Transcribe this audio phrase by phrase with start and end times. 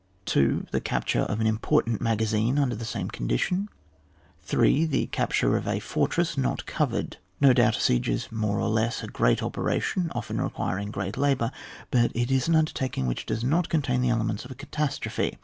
[0.25, 0.65] 2.
[0.71, 3.69] The capture of an important maga zine under the same condition.
[4.39, 4.85] 3.
[4.85, 7.17] The capture of a fortress not covered.
[7.39, 11.51] No doubt a siege is more or less a great operation, often requiring great labour;
[11.91, 15.37] but it is an undertaking which does not contain the elements of a catastrophe.